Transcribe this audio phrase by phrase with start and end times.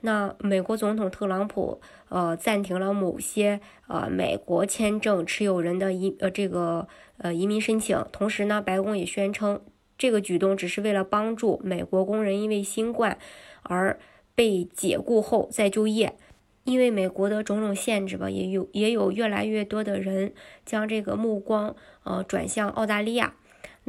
[0.00, 6.86] 那美国总统特朗普呃暂停了某些呃美国签证持有人的移呃这个
[7.16, 9.60] 呃移民申请，同时呢，白宫也宣称
[9.96, 13.18] 这个举动只是为了帮助美国工人因为新冠
[13.62, 13.98] 而
[14.34, 16.14] 被解雇后再就业，
[16.62, 20.32] 因为美国的种种限制吧，也有也有越来越多的人
[20.64, 23.34] 将这个目光呃转向澳大利亚。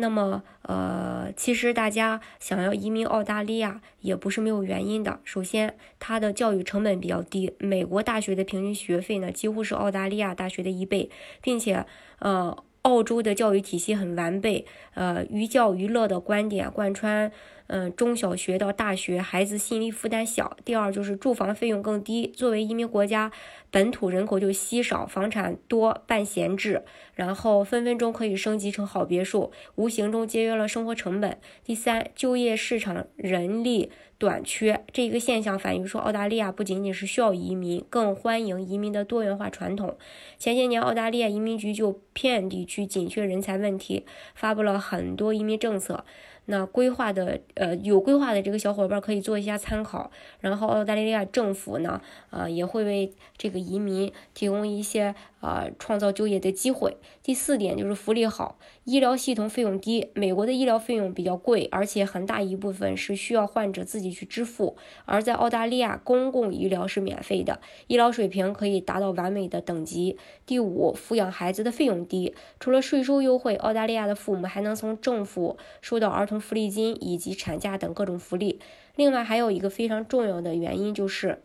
[0.01, 5.19] 那么，呃，其实大家想要移民澳大利亚也不是没有原因的。
[5.25, 11.09] 首先，它的教育成本比较低，美国大学的平均学费呢几乎是澳大利亚大学的一倍，
[11.41, 11.85] 并且，
[12.19, 17.29] 呃，澳洲的教育体系很完备，呃，寓教于乐的观点贯穿。
[17.71, 20.57] 嗯，中小学到大学，孩子心理负担小。
[20.65, 22.25] 第二就是住房费用更低。
[22.25, 23.31] 作为移民国家，
[23.69, 31.37] 本土人口就稀少，房产多半闲置，然后分分钟可以升级成好别墅，无形中节约了生活成本。
[31.63, 39.95] 第三，就业市场人力短缺，这一个现象反映说澳大利亚不仅仅是需要移民，更欢迎移民的多元化传统。
[40.39, 46.03] 前些年，澳大利亚移民局就偏远地区紧缺人才问题，发布了很多移民政策。
[46.51, 56.97] 那规划的呃有规划的这个小伙伴可以做一下参考，然后澳大利亚政府呢，呃也会为这个移民提供一些呃创造就业的机会。
[57.21, 60.09] 第四点就是福利好，医疗系统费用低。
[60.15, 64.75] 美国的医疗费用比较贵，而且很大一部分是需要患者自己去支付，
[65.05, 70.17] 而在澳大利亚公共医疗是免费的，医疗水平可以达到完美的等级。
[70.47, 76.38] 第五，抚养孩子的费用低，除了税收优惠，澳大利亚的父母还能从政府收到儿童。
[76.39, 78.59] 福利金以及产假等各种福利。
[78.95, 81.41] 另外还有一个非常重要的原因就是，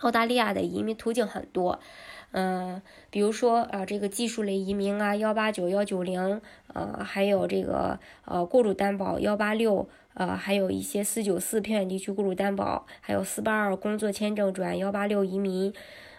[0.00, 1.78] 澳大利亚的移民途径很多，
[2.32, 6.40] 嗯，比如说啊，这个技术类移民啊，幺八九幺九零，
[6.72, 15.72] 呃，还有这个呃雇主担保幺八六，呃，还有一些四九四偏远地区雇主担保，还有四八二工作签证转幺八六移民，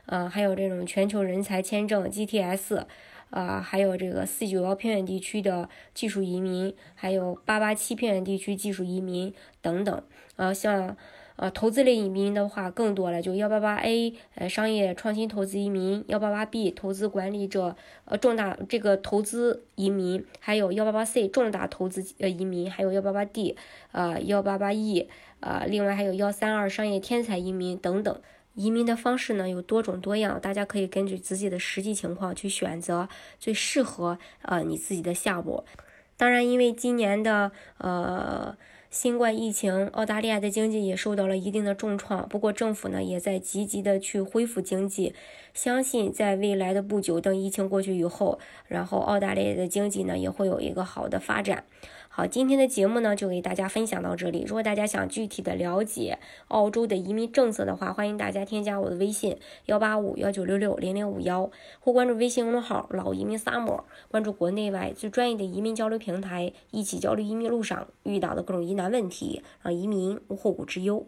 [0.05, 2.85] 呃，还有这种全球人才签证 GTS。
[3.33, 10.03] 啊，还有这个四九幺偏远地区的技术移民，还有八八七偏远地区技术移民等等。
[10.35, 10.95] 啊，像
[11.35, 23.57] 呃投资类移民的话更多了，就幺八八 A 呃商业创新投资移民，幺八八 B 投资管理者呃重大这个投资移民，还有幺八八 C 重大投资呃移民，还有幺八八 D
[23.93, 28.21] 呃幺八八 E 呃另外还有幺三二商业天才移民等等。
[28.53, 33.09] 移民的方式呢有多种多样，大家可以根据自己的实际情况去选择
[33.39, 35.63] 最适合呃你自己的项目。
[36.15, 38.55] 当然，因为今年的呃
[38.93, 42.29] 新冠疫情，澳大利亚的经济也受到了一定的重创。
[42.29, 45.15] 不过政府呢也在积极的去恢复经济，
[45.51, 48.37] 相信在未来的不久，等疫情过去以后，
[48.67, 51.63] 然后澳大利亚的经济呢也会有一个好的发展。
[52.07, 54.43] 好，今天的节目呢就给大家分享到这里。
[54.45, 61.49] 如果大家想具体的了解澳洲的移民政策的话，欢迎大家添加我的微信幺八五幺九六六零零五幺，
[61.79, 71.07] 或关注微信公众号“老移民 summer”，关注国内外最专业的移民交流平台，一起交流移民路上遇到的各种疑难难问题，让移民无后顾之忧。